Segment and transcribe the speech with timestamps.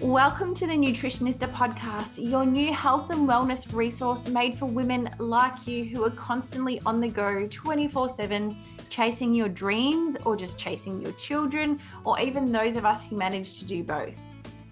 [0.00, 5.66] Welcome to the Nutritionista podcast, your new health and wellness resource made for women like
[5.66, 8.56] you who are constantly on the go 24 7,
[8.90, 13.58] chasing your dreams or just chasing your children, or even those of us who manage
[13.58, 14.14] to do both.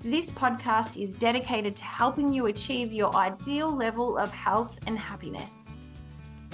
[0.01, 5.53] This podcast is dedicated to helping you achieve your ideal level of health and happiness.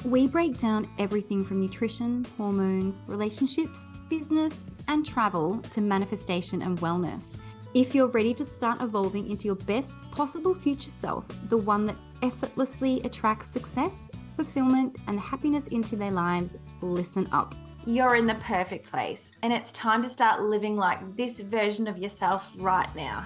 [0.06, 7.36] We break down everything from nutrition, hormones, relationships, business, and travel to manifestation and wellness.
[7.74, 11.96] If you're ready to start evolving into your best possible future self, the one that
[12.22, 17.54] effortlessly attracts success, fulfillment, and happiness into their lives, listen up.
[17.86, 21.96] You're in the perfect place, and it's time to start living like this version of
[21.96, 23.24] yourself right now.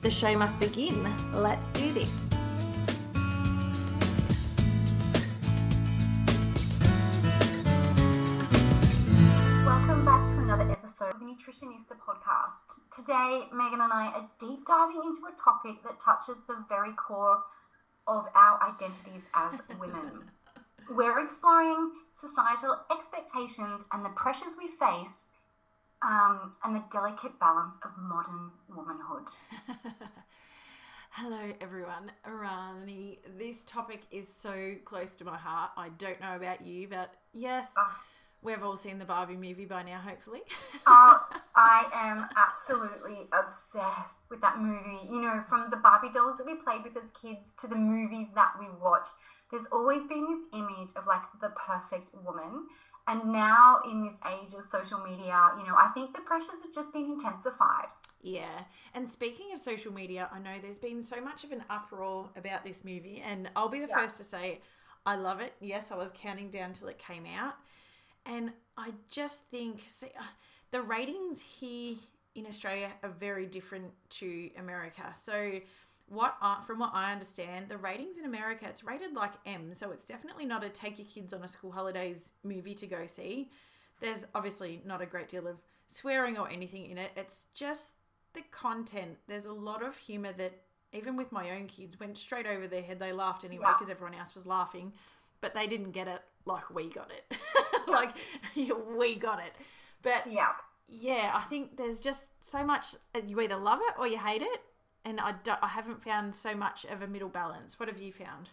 [0.00, 1.04] The show must begin.
[1.32, 2.25] Let's do this.
[10.98, 12.72] Episode of the Nutritionista podcast.
[12.94, 17.42] Today, Megyn and I are deep diving into a topic that touches the very core
[18.06, 20.30] of our identities as women.
[20.90, 25.24] We're exploring societal expectations and the pressures we face
[26.02, 29.28] um, and the delicate balance of modern womanhood.
[31.10, 32.10] Hello, everyone.
[32.26, 35.72] Rarnie, this topic is so close to my heart.
[35.76, 37.66] I don't know about you, but yes.
[37.76, 37.90] Uh,
[38.46, 40.42] We've all seen the Barbie movie by now, hopefully.
[40.86, 41.18] uh,
[41.56, 45.04] I am absolutely obsessed with that movie.
[45.10, 48.28] You know, from the Barbie dolls that we played with as kids to the movies
[48.36, 49.14] that we watched,
[49.50, 52.68] there's always been this image of like the perfect woman.
[53.08, 56.72] And now, in this age of social media, you know, I think the pressures have
[56.72, 57.88] just been intensified.
[58.22, 58.62] Yeah.
[58.94, 62.64] And speaking of social media, I know there's been so much of an uproar about
[62.64, 63.20] this movie.
[63.26, 63.98] And I'll be the yeah.
[63.98, 64.60] first to say,
[65.04, 65.54] I love it.
[65.60, 67.54] Yes, I was counting down till it came out.
[68.26, 70.24] And I just think, see, uh,
[70.70, 71.96] the ratings here
[72.34, 75.14] in Australia are very different to America.
[75.18, 75.60] So,
[76.08, 79.90] what I, from what I understand, the ratings in America it's rated like M, so
[79.90, 83.50] it's definitely not a take your kids on a school holidays movie to go see.
[84.00, 85.56] There's obviously not a great deal of
[85.88, 87.10] swearing or anything in it.
[87.16, 87.86] It's just
[88.34, 89.16] the content.
[89.26, 90.60] There's a lot of humor that
[90.92, 92.98] even with my own kids went straight over their head.
[92.98, 93.94] They laughed anyway because yeah.
[93.94, 94.92] everyone else was laughing,
[95.40, 97.36] but they didn't get it like we got it.
[97.88, 98.10] like
[98.98, 99.52] we got it.
[100.02, 100.52] But yeah,
[100.88, 102.94] yeah, I think there's just so much.
[103.14, 104.60] Uh, you either love it or you hate it,
[105.04, 107.78] and I don't, I haven't found so much of a middle balance.
[107.78, 108.50] What have you found?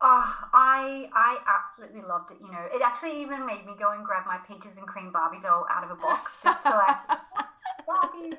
[0.00, 2.38] Oh, I I absolutely loved it.
[2.40, 5.40] You know, it actually even made me go and grab my peaches and cream Barbie
[5.40, 6.96] doll out of a box just to like
[7.86, 8.36] Barbie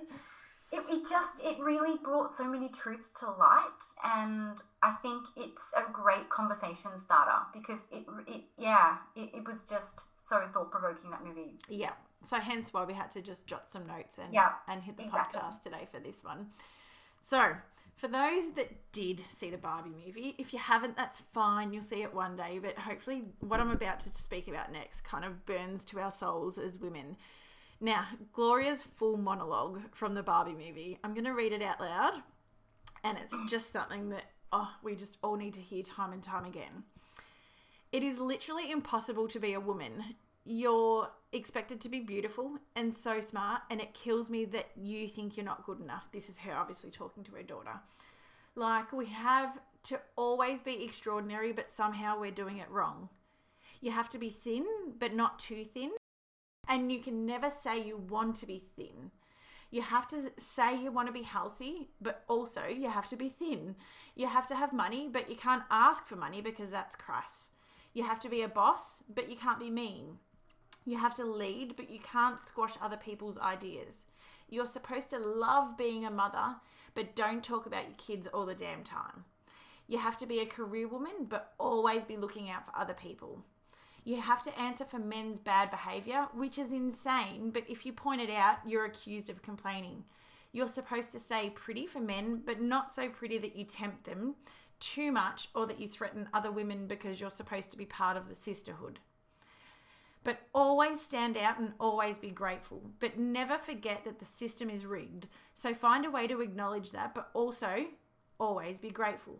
[0.76, 5.64] it, it just it really brought so many truths to light and i think it's
[5.76, 11.24] a great conversation starter because it, it yeah it, it was just so thought-provoking that
[11.24, 11.94] movie yeah
[12.24, 15.04] so hence why we had to just jot some notes and yeah, and hit the
[15.04, 15.40] exactly.
[15.40, 16.48] podcast today for this one
[17.30, 17.54] so
[17.98, 21.72] for those that did see the Barbie movie, if you haven't, that's fine.
[21.72, 22.60] You'll see it one day.
[22.62, 26.58] But hopefully, what I'm about to speak about next kind of burns to our souls
[26.58, 27.16] as women
[27.82, 32.14] now, Gloria's full monologue from the Barbie movie, I'm going to read it out loud.
[33.04, 36.46] And it's just something that, oh, we just all need to hear time and time
[36.46, 36.84] again.
[37.92, 40.04] It is literally impossible to be a woman.
[40.46, 45.36] You're expected to be beautiful and so smart, and it kills me that you think
[45.36, 46.06] you're not good enough.
[46.12, 47.80] This is her obviously talking to her daughter.
[48.56, 53.10] Like, we have to always be extraordinary, but somehow we're doing it wrong.
[53.82, 54.66] You have to be thin,
[54.98, 55.92] but not too thin.
[56.68, 59.12] And you can never say you want to be thin.
[59.72, 63.30] You have to say you want to be healthy, but also you have to be
[63.30, 63.76] thin.
[64.16, 67.48] You have to have money, but you can't ask for money because that's crass.
[67.94, 68.82] You have to be a boss,
[69.14, 70.18] but you can't be mean.
[70.86, 73.96] You have to lead, but you can't squash other people's ideas.
[74.50, 76.56] You're supposed to love being a mother,
[76.94, 79.26] but don't talk about your kids all the damn time.
[79.88, 83.44] You have to be a career woman, but always be looking out for other people
[84.06, 87.50] you have to answer for men's bad behavior, which is insane.
[87.52, 90.04] But if you point it out, you're accused of complaining.
[90.52, 94.36] You're supposed to stay pretty for men, but not so pretty that you tempt them
[94.80, 98.30] too much or that you threaten other women because you're supposed to be part of
[98.30, 99.00] the sisterhood.
[100.24, 102.84] But always stand out and always be grateful.
[103.00, 105.28] But never forget that the system is rigged.
[105.56, 107.86] So find a way to acknowledge that, but also
[108.40, 109.40] always be grateful.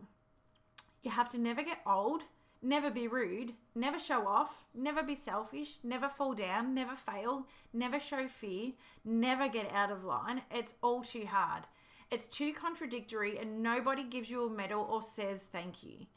[1.04, 2.24] You have to never get old
[2.62, 8.00] Never be rude, never show off, never be selfish, never fall down, never fail, never
[8.00, 8.72] show fear,
[9.04, 10.42] never get out of line.
[10.50, 11.64] It's all too hard.
[12.10, 16.08] It's too contradictory, and nobody gives you a medal or says thank you.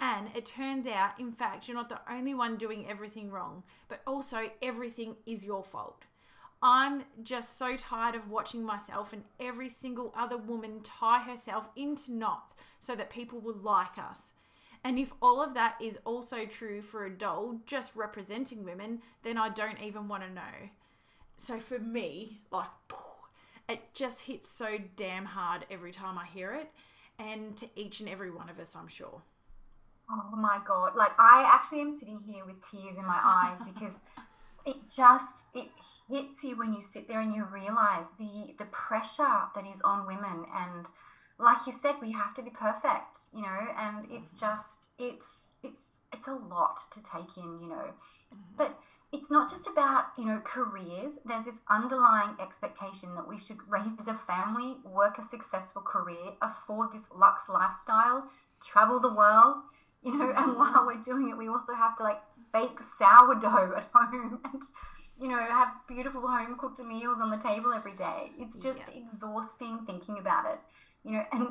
[0.00, 4.02] And it turns out, in fact, you're not the only one doing everything wrong, but
[4.06, 6.04] also everything is your fault.
[6.62, 12.12] I'm just so tired of watching myself and every single other woman tie herself into
[12.12, 14.18] knots so that people will like us.
[14.84, 19.38] And if all of that is also true for a doll just representing women, then
[19.38, 20.68] I don't even want to know.
[21.38, 22.68] So for me, like,
[23.68, 26.70] it just hits so damn hard every time I hear it,
[27.18, 29.22] and to each and every one of us, I'm sure.
[30.10, 30.94] Oh my god!
[30.96, 34.00] Like I actually am sitting here with tears in my eyes because
[34.66, 35.68] it just it
[36.10, 40.06] hits you when you sit there and you realize the the pressure that is on
[40.06, 40.86] women and
[41.38, 44.46] like you said we have to be perfect you know and it's mm-hmm.
[44.46, 47.86] just it's it's it's a lot to take in you know
[48.32, 48.56] mm-hmm.
[48.56, 48.78] but
[49.12, 54.08] it's not just about you know careers there's this underlying expectation that we should raise
[54.08, 58.24] a family work a successful career afford this luxe lifestyle
[58.64, 59.56] travel the world
[60.02, 60.58] you know and mm-hmm.
[60.58, 62.20] while we're doing it we also have to like
[62.52, 64.62] bake sourdough at home and
[65.24, 68.30] you know have beautiful home cooked meals on the table every day.
[68.38, 69.00] It's just yeah.
[69.00, 70.58] exhausting thinking about it
[71.02, 71.48] you know and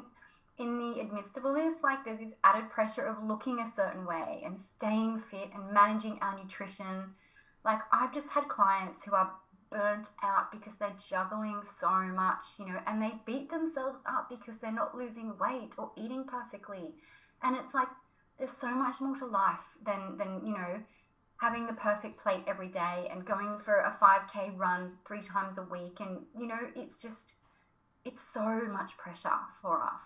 [0.60, 5.20] in the of like there's this added pressure of looking a certain way and staying
[5.20, 7.16] fit and managing our nutrition.
[7.66, 9.32] Like i've just had clients who are
[9.72, 14.60] burnt out because they're juggling so much you know and they beat themselves up because
[14.60, 16.94] they're not losing weight or eating perfectly.
[17.42, 17.88] And it's like
[18.38, 20.84] there's so much more to life than than you know
[21.44, 25.64] having the perfect plate every day and going for a 5k run three times a
[25.64, 26.00] week.
[26.00, 27.34] And you know it's just
[28.06, 29.30] it's so much pressure
[29.62, 30.02] for us.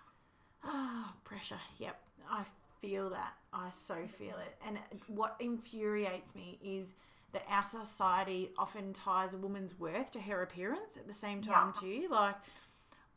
[0.64, 1.60] Ah pressure.
[1.78, 1.96] Yep.
[2.30, 2.44] I
[2.82, 3.34] feel that.
[3.54, 4.58] I so feel it.
[4.66, 6.88] And what infuriates me is
[7.34, 11.72] that our society often ties a woman's worth to her appearance at the same time
[11.76, 11.82] yeah.
[11.82, 12.08] too.
[12.10, 12.36] Like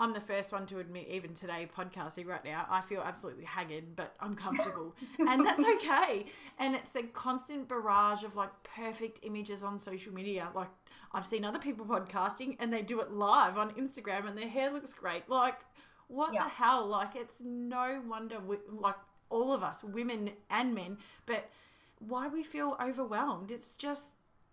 [0.01, 3.95] I'm the first one to admit, even today, podcasting right now, I feel absolutely haggard,
[3.95, 4.97] but I'm comfortable.
[5.19, 6.25] and that's okay.
[6.59, 10.49] And it's the constant barrage of like perfect images on social media.
[10.55, 10.71] Like,
[11.13, 14.73] I've seen other people podcasting and they do it live on Instagram and their hair
[14.73, 15.29] looks great.
[15.29, 15.61] Like,
[16.09, 16.45] what yeah.
[16.45, 16.87] the hell?
[16.87, 18.97] Like, it's no wonder, we, like,
[19.29, 21.51] all of us, women and men, but
[21.99, 23.51] why we feel overwhelmed.
[23.51, 24.05] It's just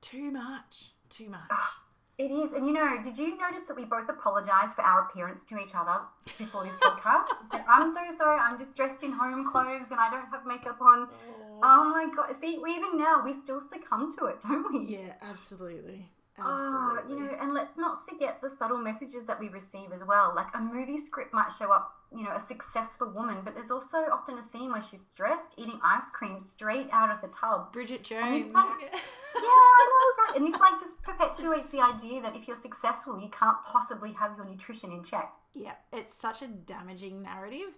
[0.01, 0.91] too much.
[1.09, 1.47] Too much.
[1.49, 1.87] Ah.
[2.18, 2.52] It is.
[2.54, 5.75] And you know, did you notice that we both apologized for our appearance to each
[5.75, 6.02] other
[6.38, 7.28] before this podcast?
[7.69, 8.40] I'm so sorry.
[8.40, 11.10] I'm just dressed in home clothes and I don't have makeup on.
[11.10, 12.36] Oh, oh my God.
[12.40, 14.96] See, even now, we still succumb to it, don't we?
[14.96, 16.10] Yeah, absolutely.
[16.40, 17.14] Ah, absolutely.
[17.14, 20.34] Oh, you know, and let's not forget the subtle messages that we receive as well.
[20.36, 23.98] Like a movie script might show up, you know, a successful woman, but there's also
[24.12, 27.74] often a scene where she's stressed, eating ice cream straight out of the tub.
[27.74, 28.45] Bridget Jones.
[28.54, 30.38] yeah, I know, right?
[30.38, 34.38] And this like just perpetuates the idea that if you're successful, you can't possibly have
[34.38, 35.31] your nutrition in check.
[35.54, 37.75] Yeah, it's such a damaging narrative.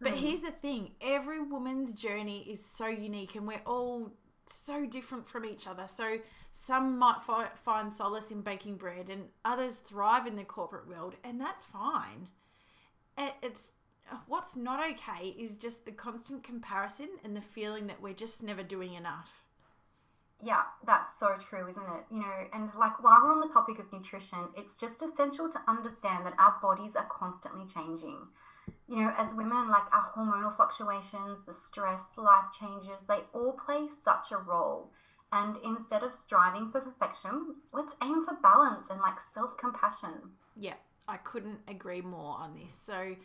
[0.00, 0.18] But mm.
[0.18, 4.12] here's the thing every woman's journey is so unique, and we're all
[4.66, 5.86] so different from each other.
[5.86, 6.18] So
[6.52, 11.14] some might fi- find solace in baking bread, and others thrive in the corporate world,
[11.24, 12.28] and that's fine.
[13.16, 13.72] It's
[14.26, 18.62] what's not okay is just the constant comparison and the feeling that we're just never
[18.62, 19.30] doing enough.
[20.40, 22.04] Yeah, that's so true, isn't it?
[22.10, 25.60] You know, and like while we're on the topic of nutrition, it's just essential to
[25.66, 28.18] understand that our bodies are constantly changing.
[28.88, 33.88] You know, as women, like our hormonal fluctuations, the stress, life changes, they all play
[34.02, 34.90] such a role.
[35.32, 40.32] And instead of striving for perfection, let's aim for balance and like self compassion.
[40.56, 40.74] Yeah,
[41.08, 42.74] I couldn't agree more on this.
[42.86, 43.16] So,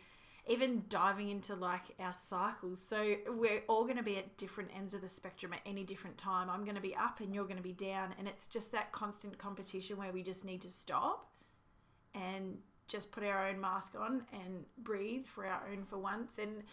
[0.50, 2.82] even diving into like our cycles.
[2.88, 6.18] So we're all going to be at different ends of the spectrum at any different
[6.18, 6.50] time.
[6.50, 8.14] I'm going to be up and you're going to be down.
[8.18, 11.30] And it's just that constant competition where we just need to stop
[12.14, 12.58] and
[12.88, 16.32] just put our own mask on and breathe for our own for once.
[16.40, 16.64] And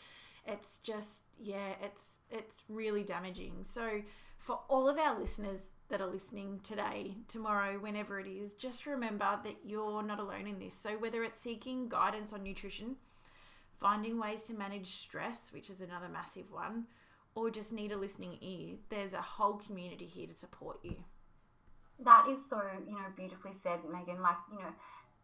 [0.45, 3.65] it's just, yeah, it's, it's really damaging.
[3.73, 4.01] So
[4.39, 5.59] for all of our listeners
[5.89, 10.60] that are listening today, tomorrow, whenever it is, just remember that you're not alone in
[10.60, 10.75] this.
[10.82, 12.98] So, whether it's seeking guidance on nutrition,
[13.79, 16.86] finding ways to manage stress, which is another massive one,
[17.36, 20.96] or just need a listening ear, there's a whole community here to support you.
[22.00, 24.22] That is so, you know, beautifully said, Megyn.
[24.22, 24.74] Like, you know,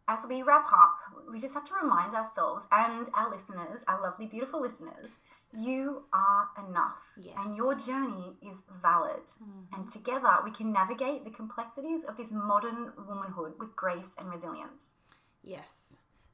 [0.08, 0.98] as we wrap up,
[1.32, 5.10] we just have to remind ourselves and our listeners, our lovely, beautiful listeners,
[5.56, 7.36] you are enough yes.
[7.38, 9.26] and your journey is valid.
[9.26, 9.76] Mm-hmm.
[9.76, 14.84] And together we can navigate the complexities of this modern womanhood with grace and resilience.
[15.44, 15.68] Yes.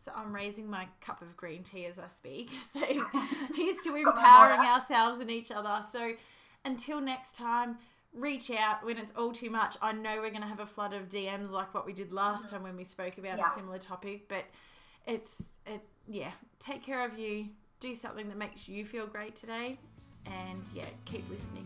[0.03, 2.49] So I'm raising my cup of green tea as I speak.
[2.73, 2.79] So
[3.55, 5.83] here's to empowering ourselves and each other.
[5.91, 6.13] So
[6.63, 7.77] until next time,
[8.13, 9.75] reach out when it's all too much.
[9.81, 12.45] I know we're going to have a flood of DMs like what we did last
[12.45, 12.55] mm-hmm.
[12.55, 13.51] time when we spoke about yeah.
[13.51, 14.45] a similar topic, but
[15.05, 15.31] it's
[15.65, 17.47] it yeah, take care of you.
[17.79, 19.77] Do something that makes you feel great today
[20.25, 21.65] and yeah, keep listening.